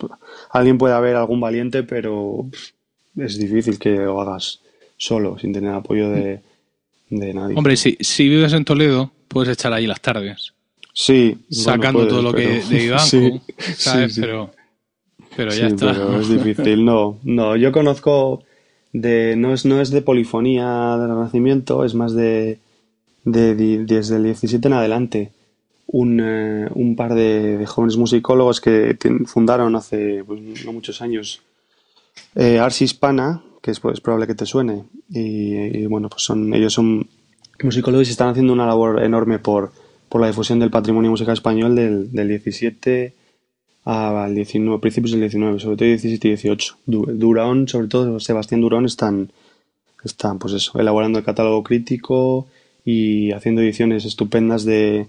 [0.51, 2.45] alguien puede haber algún valiente, pero
[3.17, 4.61] es difícil que lo hagas
[4.97, 6.41] solo, sin tener apoyo de,
[7.09, 7.55] nadie.
[7.55, 10.53] Hombre, si, si vives en Toledo, puedes echar ahí las tardes.
[10.93, 11.37] Sí.
[11.49, 13.41] Sacando todo lo que de Ivanco,
[13.75, 14.17] ¿sabes?
[14.17, 14.51] pero,
[15.35, 15.93] pero ya está.
[15.93, 17.19] Pero es difícil, no.
[17.23, 18.41] No, yo conozco
[18.93, 19.35] de.
[19.35, 22.59] No es, no es de polifonía del Renacimiento, es más de,
[23.25, 25.31] de, desde el 17 en adelante
[25.87, 31.41] un, eh, un par de, jóvenes musicólogos que fundaron hace pues, no muchos años
[32.35, 34.83] eh, Ars Hispana, que es pues, probable que te suene.
[35.09, 37.07] Y, bueno, pues son, ellos son
[37.63, 39.71] musicólogos y están haciendo una labor enorme por,
[40.09, 43.13] por la difusión del patrimonio musical español del, del 17
[43.85, 46.77] al 19, principios del 19, sobre todo 17 y 18.
[46.85, 49.31] Durón, sobre todo Sebastián Durón, están,
[50.03, 52.47] están pues eso, elaborando el catálogo crítico
[52.83, 55.07] y haciendo ediciones estupendas de,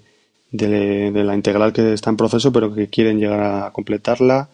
[0.52, 4.48] de, la integral que está en proceso, pero que quieren llegar a completarla.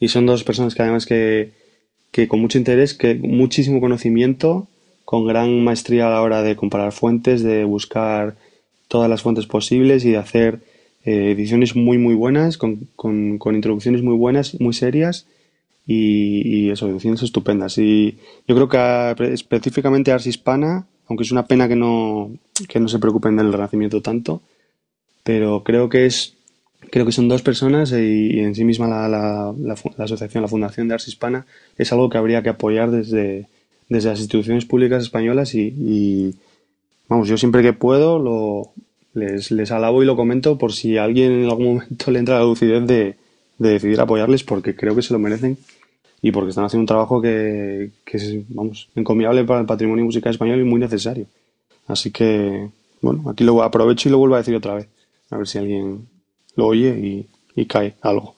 [0.00, 1.52] Y son dos personas que además que,
[2.10, 4.68] que con mucho interés, que muchísimo conocimiento,
[5.04, 8.36] con gran maestría a la hora de comparar fuentes, de buscar
[8.88, 10.60] todas las fuentes posibles y de hacer
[11.04, 15.26] eh, ediciones muy muy buenas, con, con, con, introducciones muy buenas, muy serias
[15.86, 17.78] y, eso, ediciones estupendas.
[17.78, 22.30] Y yo creo que específicamente Ars Hispana, aunque es una pena que no,
[22.68, 24.42] que no se preocupen del renacimiento tanto,
[25.28, 26.32] pero creo que es
[26.90, 30.88] creo que son dos personas y, en sí misma la, la, la, asociación, la Fundación
[30.88, 31.44] de Ars Hispana
[31.76, 33.46] es algo que habría que apoyar desde,
[33.90, 36.34] desde las instituciones públicas españolas y,
[37.10, 38.70] vamos, yo siempre que puedo lo,
[39.12, 42.38] les, les alabo y lo comento por si a alguien en algún momento le entra
[42.38, 43.16] la lucidez de,
[43.58, 45.58] de decidir apoyarles porque creo que se lo merecen
[46.22, 50.32] y porque están haciendo un trabajo que, que es, vamos, encomiable para el patrimonio musical
[50.32, 51.26] español y muy necesario.
[51.86, 52.70] Así que,
[53.02, 54.88] bueno, aquí lo aprovecho y lo vuelvo a decir otra vez.
[55.30, 56.08] A ver si alguien
[56.56, 58.36] lo oye y, cae algo.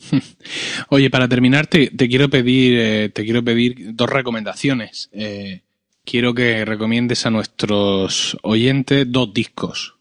[0.88, 5.10] Oye, para terminar, te, quiero pedir, eh, te quiero pedir dos recomendaciones.
[5.12, 5.60] Eh,
[6.04, 9.94] quiero que recomiendes a nuestros oyentes dos discos.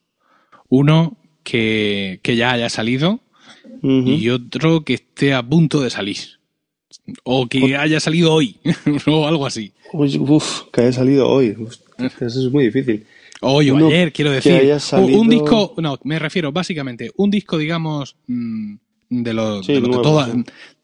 [0.70, 3.20] Uno que, ya haya salido
[3.84, 6.18] y otro que esté a punto de salir.
[7.24, 8.58] O que haya salido hoy,
[9.08, 9.74] o algo así.
[9.94, 11.56] Uf, que haya salido hoy.
[12.00, 13.06] Eso es muy difícil.
[13.42, 14.62] Hoy o ayer, quiero decir.
[14.94, 18.76] Un disco, no, me refiero básicamente, un disco, digamos, mm,
[19.10, 20.28] de los, de, de, toda,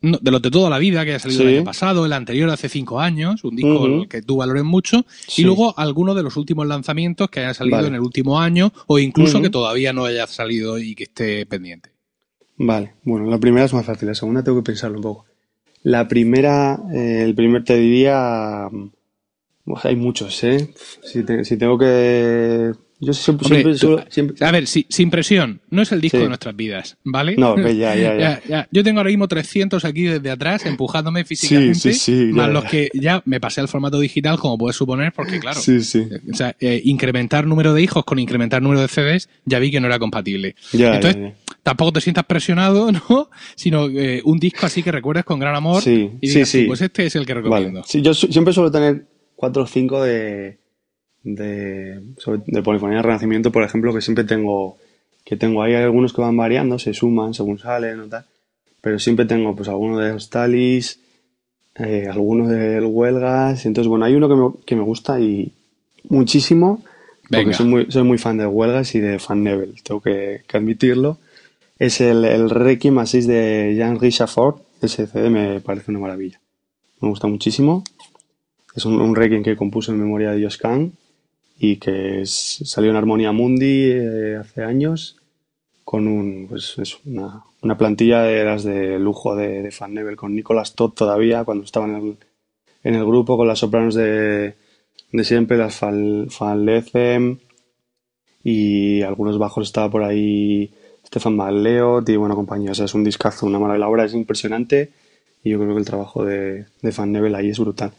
[0.01, 2.67] de, los de toda la vida que haya salido el año pasado, el anterior hace
[2.67, 5.05] cinco años, un disco que tú valores mucho,
[5.37, 8.99] y luego alguno de los últimos lanzamientos que haya salido en el último año o
[8.99, 11.91] incluso que todavía no haya salido y que esté pendiente.
[12.57, 15.25] Vale, bueno, la primera es más fácil, la segunda tengo que pensarlo un poco.
[15.83, 18.67] La primera, eh, el primer te diría
[19.83, 20.73] hay muchos, ¿eh?
[21.03, 21.23] Si,
[21.57, 25.83] tengo que Yo siempre, Hombre, siempre, tú- suelo- siempre- A ver, si- sin presión, no
[25.83, 26.23] es el disco Sí.
[26.23, 27.35] de nuestras vidas, ¿vale?
[27.37, 28.41] No, que ya, ya, ya.
[28.49, 32.63] Ya, Yo tengo ahora mismo 300 aquí desde atrás empujándome físicamente, sí, sí, más los
[32.65, 36.07] que ya me pasé al formato digital, como puedes suponer, porque claro, Sí, sí.
[36.31, 39.79] o sea, eh, incrementar número de hijos con incrementar número de CDs, ya vi que
[39.79, 40.55] no era compatible.
[40.73, 43.29] Ya, Entonces, tampoco te sientas presionado, ¿no?
[43.55, 46.63] Sino eh, un disco así que recuerdes con gran amor Sí, y sí, digas, sí.
[46.63, 47.81] pues este es el que recomiendo.
[47.81, 47.83] Vale.
[47.87, 49.05] Sí, yo su- siempre suelo tener
[49.37, 50.57] cuatro o cinco de,
[51.23, 54.77] de, sobre- de polifonía de renacimiento, por ejemplo, que siempre tengo,
[55.23, 58.25] que tengo ahí algunos que van variando, se suman según salen o tal,
[58.81, 60.99] pero siempre tengo pues alguno de Hostalis,
[61.75, 65.53] eh, alguno del Huelgas, entonces bueno, hay uno que me, que me gusta y
[66.09, 66.83] muchísimo,
[67.41, 70.57] porque soy muy, soy muy fan de Huelgas y de Fan Nebel, tengo que, que
[70.57, 71.17] admitirlo.
[71.79, 74.29] Es el, el Requiem a 6 de Jean Richard
[74.81, 76.39] ese CD me parece una maravilla.
[77.01, 77.83] Me gusta muchísimo.
[78.77, 80.93] Es un, un requiem que compuso en memoria de Josh Kahn
[81.57, 85.17] y que salió en Armonia Mundi eh, hace años
[85.83, 87.43] con un, pues, es una,
[87.75, 91.87] plantilla de las de lujo de, de Fan Nebel con Nicolas Todd todavía cuando estaba
[91.87, 92.17] en
[92.83, 94.53] el, grupo con las sopranos de,
[95.11, 97.39] de siempre, las Van Lecem
[98.43, 100.71] y algunos bajos estaba por ahí
[101.03, 104.91] Stefan Malleot y bueno compañía, es un discazo, una maravilla, la obra es impresionante
[105.43, 107.91] y yo creo que el trabajo de, de Van Nebel ahí es brutal.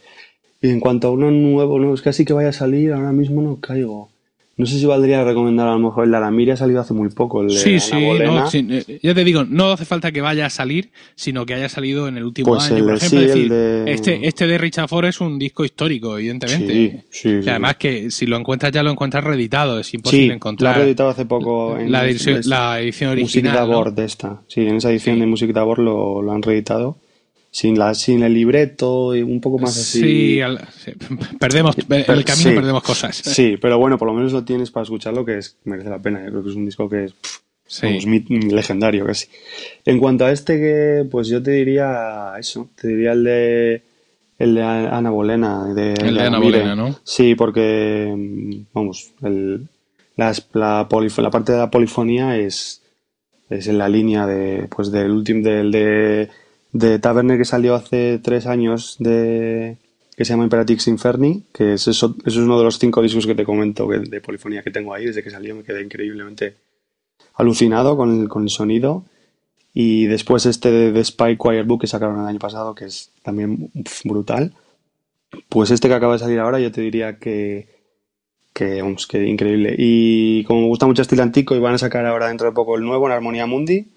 [0.61, 3.41] Y en cuanto a uno nuevo, no, es casi que vaya a salir, ahora mismo
[3.41, 4.09] no caigo.
[4.57, 7.07] No sé si valdría recomendar a lo mejor el de Aramiri ha salido hace muy
[7.07, 7.95] poco, el de Sí, sí,
[8.25, 11.53] no, sí, eh, ya te digo, no hace falta que vaya a salir, sino que
[11.53, 12.75] haya salido en el último Pues año.
[12.79, 13.49] el Por ejemplo, sí, es decir, el
[13.85, 16.73] de- este, este de Richard Ford es un disco histórico, evidentemente.
[16.73, 17.49] Sí, sí, Y sí.
[17.49, 21.09] además que si lo encuentras ya lo encuentras reeditado, es imposible lo encontrar ha reeditado
[21.11, 23.53] hace poco en la, edición, la edición Music original.
[23.53, 23.59] ¿no?
[23.71, 24.41] Tabor de esta.
[24.49, 26.97] Sí, en esa edición de Music Tabor lo, lo han reeditado.
[27.51, 30.01] Sin, la, sin el libreto y un poco más así.
[30.01, 30.91] Sí, al- sí,
[31.39, 32.55] perdemos, en el camino sí.
[32.55, 33.15] perdemos cosas.
[33.15, 36.23] Sí, pero bueno, por lo menos lo tienes para escucharlo, que es, merece la pena.
[36.23, 37.85] Yo creo que es un disco que es pff, Sí.
[37.85, 39.27] vamos, mit- legendario casi.
[39.85, 43.81] En cuanto a este, que pues yo te diría eso, te diría el de
[44.39, 45.65] el de Ana Bolena.
[45.73, 46.39] De, El de Ana.
[46.39, 46.99] Bolena, ¿no?
[47.03, 49.67] Sí, porque mm, vamos, el,
[50.17, 52.81] las- la, polifo- la parte de la polifonía es,
[53.49, 56.29] es en la línea de pues del último del de,
[56.71, 59.77] de Taverner que salió hace tres años de
[60.15, 63.35] que se llama Imperatix Inferni, que es eso, es uno de los cinco discos que
[63.35, 66.57] te comento de polifonía que tengo ahí, desde que salió me quedé increíblemente
[67.35, 69.05] alucinado con el, con el sonido.
[69.73, 73.11] Y después este de The Spy Choir Book que sacaron el año pasado, que es
[73.23, 73.71] también
[74.03, 74.53] brutal.
[75.47, 77.69] Pues este que acaba de salir ahora, yo te diría que,
[78.51, 79.75] que, vamos, que increíble.
[79.77, 82.75] Y como me gusta mucho estilo antico, y van a sacar ahora dentro de poco
[82.75, 83.87] el nuevo en Armonia Mundi,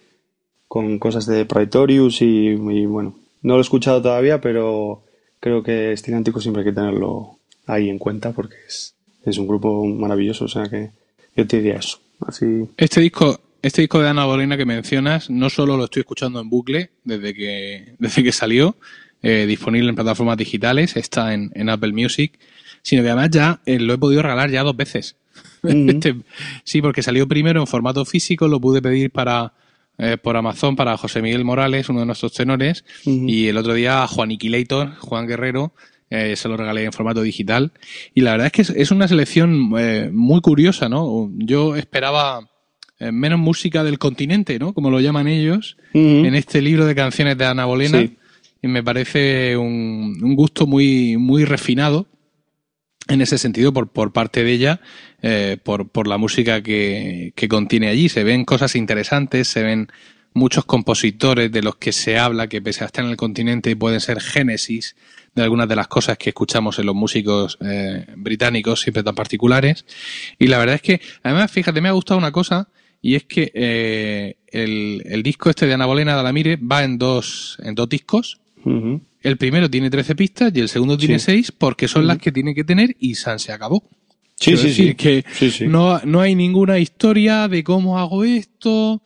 [0.72, 5.02] con cosas de Praetorius y, y bueno, no lo he escuchado todavía, pero
[5.38, 8.94] creo que estilo antico siempre hay que tenerlo ahí en cuenta porque es,
[9.26, 10.88] es un grupo maravilloso, o sea que
[11.36, 11.98] yo te diría eso.
[12.26, 12.46] Así,
[12.78, 16.48] Este disco, este disco de Ana Bolena que mencionas, no solo lo estoy escuchando en
[16.48, 18.74] bucle desde que, desde que salió,
[19.22, 22.38] eh, disponible en plataformas digitales, está en, en Apple Music,
[22.80, 25.16] sino que además ya eh, lo he podido regalar ya dos veces.
[25.64, 26.16] Este-
[26.64, 29.52] sí, porque salió primero en formato físico, lo pude pedir para
[29.98, 34.02] eh, por Amazon para José Miguel Morales, uno de nuestros tenores, y el otro día
[34.02, 35.74] a Juan Iquilator, Juan Guerrero,
[36.14, 37.72] eh, se lo regalé en formato digital.
[38.14, 41.30] Y la verdad es que es, es una selección eh, muy curiosa, ¿no?
[41.38, 42.50] Yo esperaba
[42.98, 44.74] eh, menos música del continente, ¿no?
[44.74, 48.00] Como lo llaman ellos, en este libro de canciones de Ana Bolena.
[48.00, 48.18] Sí.
[48.60, 52.06] Y me parece un, un gusto muy, muy refinado
[53.08, 54.80] en ese sentido por, por parte de ella,
[55.22, 58.08] eh, por, por la música que, que contiene allí.
[58.08, 59.88] Se ven cosas interesantes, se ven
[60.34, 64.00] muchos compositores de los que se habla que pese a estar en el continente pueden
[64.00, 64.96] ser génesis
[65.34, 69.84] de algunas de las cosas que escuchamos en los músicos eh, británicos, siempre tan particulares.
[70.38, 72.68] Y la verdad es que, además, fíjate, me ha gustado una cosa,
[73.00, 76.98] y es que eh, el, el disco este de Ana Bolena de Alamire va en
[76.98, 78.41] dos, en dos discos.
[79.20, 81.26] El primero tiene 13 pistas y el segundo tiene Sí.
[81.26, 83.82] 6 porque son las que tiene que tener y San se acabó.
[84.36, 84.94] Sí, Quiero sí, decir sí.
[84.96, 85.66] que sí.
[85.68, 89.02] No, no hay ninguna historia de cómo hago esto.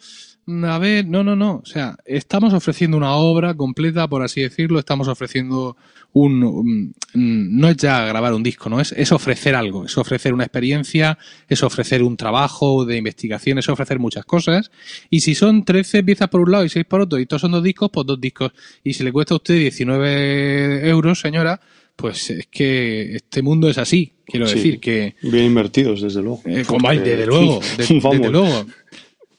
[0.49, 1.57] A ver, no, no, no.
[1.57, 4.79] O sea, estamos ofreciendo una obra completa, por así decirlo.
[4.79, 5.77] Estamos ofreciendo
[6.13, 6.45] un.
[6.45, 8.81] un- no es ya grabar un disco, ¿no?
[8.81, 9.87] Es, es ofrecer algo.
[9.87, 11.19] Es ofrecer una experiencia,
[11.49, 14.71] es ofrecer un trabajo de investigación, es ofrecer muchas cosas.
[15.11, 17.51] Y si son 13 piezas por un lado y 6 por otro, y estos son
[17.51, 18.53] dos discos, pues dos discos.
[18.85, 21.61] Y si le cuesta a usted 19 euros, señora,
[21.97, 24.13] pues es que este mundo es así.
[24.27, 24.57] Quiero Sí.
[24.57, 25.15] decir que.
[25.23, 26.43] Bien invertidos, desde luego.
[26.45, 27.85] Eh, Porque- desde luego, de-
[28.19, 28.67] desde luego.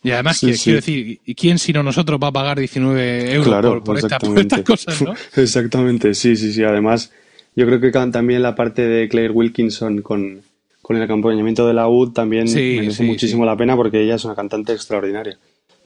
[0.03, 0.63] Y además, Sí, que, sí.
[0.65, 4.19] quiero decir, ¿y quién sino nosotros va a pagar 19 euros Claro, por, por esta-
[4.19, 4.55] por exactamente.
[4.55, 5.13] estas cosas, no?
[5.41, 6.63] Exactamente, sí, sí, sí.
[6.63, 7.11] Además,
[7.55, 10.41] yo creo que también la parte de Claire Wilkinson con,
[10.81, 14.35] con el acompañamiento de la UD también merece muchísimo la pena porque ella es una
[14.35, 15.37] cantante extraordinaria.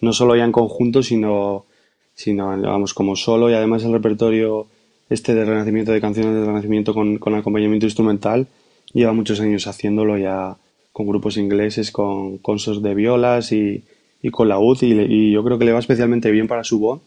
[0.01, 1.66] No solo ya en conjunto, sino,
[2.14, 4.68] sino vamos, como solo y además el repertorio
[5.09, 8.47] este de Renacimiento, de canciones de Renacimiento con, con acompañamiento instrumental,
[8.93, 10.57] lleva muchos años haciéndolo ya
[10.91, 13.84] con grupos ingleses, con consos de violas y,
[14.22, 17.01] y con la UD y, yo creo que le va especialmente bien para su voz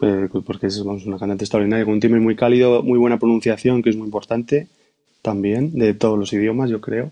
[0.00, 3.90] eh, porque es una cantante extraordinaria con un timbre muy cálido, muy buena pronunciación que
[3.90, 4.68] es muy importante
[5.22, 7.10] también, de todos los idiomas, yo creo,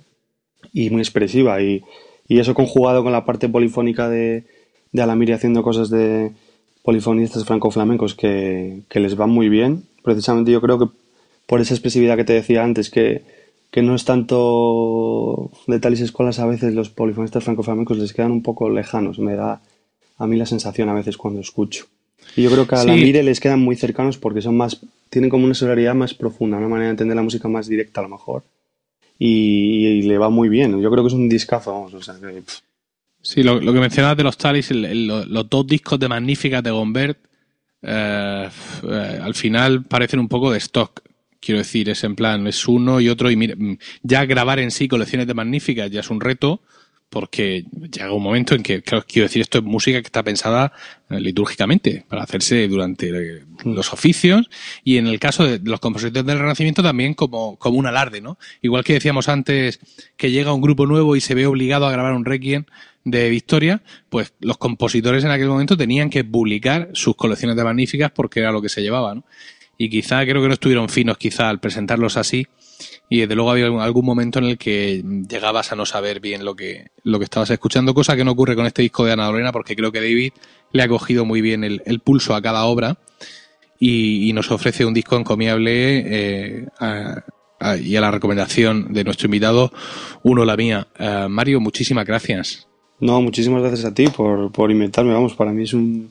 [0.73, 1.63] y muy expresiva.
[1.63, 1.83] Y,
[2.29, 4.45] eso conjugado con la parte polifónica de,
[4.93, 6.31] de Alamiri haciendo cosas de
[6.85, 9.83] polifonistas franco-flamencos que, les van muy bien.
[10.05, 10.87] Precisamente yo creo que
[11.47, 13.23] por esa expresividad que te decía antes, que,
[13.71, 18.43] que no es tanto de tales escuelas a veces los polifonistas franco-flamencos les quedan un
[18.43, 19.61] poco lejanos, me da
[20.18, 21.87] a mí la sensación a veces cuando escucho.
[22.37, 25.31] Y yo creo que a la Mire les quedan muy cercanos porque son más, tienen
[25.31, 28.11] como una sonoridad más profunda, una manera de entender la música más directa a lo
[28.11, 28.43] mejor.
[29.18, 30.81] Y, le va muy bien.
[30.81, 32.14] Yo creo que es un discazo, vamos, o sea,
[33.23, 37.18] Sí, lo, que mencionabas de los Talis, los dos discos de Magnífica de Gombert,
[37.83, 38.49] eh,
[38.83, 41.03] eh, al final parecen un poco de stock.
[41.41, 43.55] Quiero decir, es en plan, es uno y otro, y mira,
[44.03, 46.62] ya grabar en sí colecciones de Magníficas ya es un reto,
[47.11, 50.72] porque llega un momento en que, quiero decir, esto es música que está pensada
[51.11, 53.72] eh, litúrgicamente para hacerse durante eh, mm.
[53.72, 54.49] los oficios
[54.84, 58.38] y en el caso de los compositores del Renacimiento también como, como un alarde, ¿no?
[58.62, 59.80] Igual que decíamos antes
[60.16, 62.64] que llega un grupo nuevo y se ve obligado a grabar un requiem
[63.03, 68.12] de Victoria, pues los compositores en aquel momento tenían que publicar sus colecciones de magníficas
[68.12, 69.24] porque era lo que se llevaba, ¿no?
[69.83, 72.47] Y quizá creo que no estuvieron finos quizá al presentarlos así
[73.09, 76.55] y desde luego había algún momento en el que llegabas a no saber bien lo
[76.55, 79.53] que, lo que estabas escuchando, cosa que no ocurre con este disco de Ana Lorena,
[79.53, 80.35] porque creo que David
[80.72, 82.99] le ha cogido muy bien el, pulso a cada obra
[83.78, 86.66] y, nos ofrece un disco encomiable eh,
[87.83, 89.72] y a la recomendación de nuestro invitado,
[90.24, 90.89] uno la mía.
[90.99, 92.68] Eh, Mario, muchísimas gracias.
[92.99, 96.11] No, muchísimas gracias a ti por, por invitarme, vamos, para mí es un,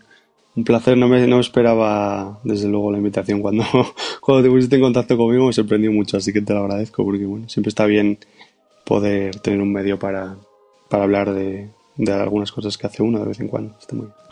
[0.56, 3.42] un placer, no me, no esperaba desde luego la invitación.
[3.42, 3.64] Cuando,
[4.22, 7.26] cuando te pusiste en contacto conmigo me sorprendió mucho, así que te lo agradezco porque
[7.26, 8.18] bueno, siempre está bien
[8.86, 10.36] poder tener un medio para,
[10.90, 11.70] para hablar de,
[12.00, 13.76] de algunas cosas que hace uno de vez en cuando.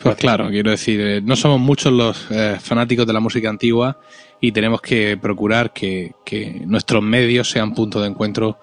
[0.02, 4.00] Pues claro, quiero decir, eh, no somos muchos los eh, fanáticos de la música antigua
[4.40, 8.58] y tenemos que procurar que, que nuestros medios sean punto de encuentro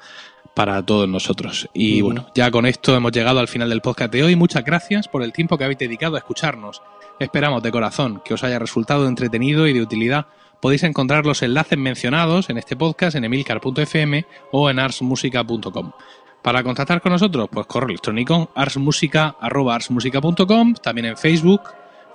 [0.54, 1.68] para todos nosotros.
[1.74, 4.36] Y bueno, ya con esto hemos llegado al final del podcast de hoy.
[4.36, 6.82] Muchas gracias por el tiempo que habéis dedicado a escucharnos.
[7.18, 10.26] Esperamos de corazón que os haya resultado entretenido y de utilidad.
[10.60, 15.92] Podéis encontrar los enlaces mencionados en este podcast en emilcar.fm o en arsmusica.com.
[16.42, 21.62] Para contactar con nosotros, pues correo electrónico arsmusica.arsmusica.com, también en Facebook,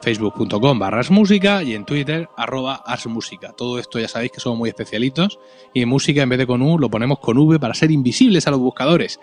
[0.02, 3.54] facebook.com barra arsmusica y en Twitter arroba arsmusica.
[3.54, 5.39] Todo esto ya sabéis que somos muy especialitos
[5.74, 8.47] y en música en vez de con U lo ponemos con V para ser invisibles
[8.47, 9.20] a los buscadores.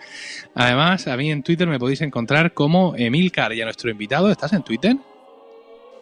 [0.55, 4.31] Además, a mí en Twitter me podéis encontrar como Emilcar y a nuestro invitado.
[4.31, 4.97] ¿Estás en Twitter?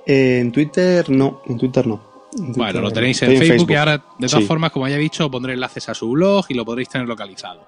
[0.07, 2.14] en Twitter no, en Twitter no.
[2.37, 5.53] Bueno, lo tenéis en Facebook, y ahora, de todas formas, como ya he dicho, pondré
[5.53, 7.66] enlaces a su blog y lo podréis tener localizado.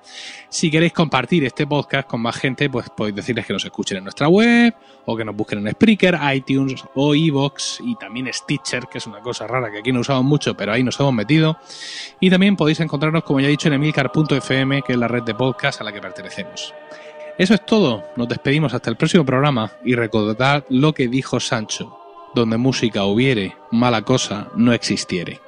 [0.49, 4.05] Si queréis compartir este podcast con más gente, pues podéis decirles que nos escuchen en
[4.05, 8.99] nuestra web o que nos busquen en Spreaker, iTunes o Evox y también Stitcher, que
[8.99, 11.59] es una cosa rara que aquí no usamos mucho, pero ahí nos hemos metido.
[12.21, 15.35] Y también podéis encontrarnos, como ya he dicho, en emilcar.fm, que es la red de
[15.35, 16.75] podcast a la que pertenecemos.
[17.39, 18.03] Eso es todo.
[18.17, 22.06] Nos despedimos hasta el próximo programa y recordad lo que dijo Sancho
[22.37, 25.41] donde música hubiere, mala cosa no existiere.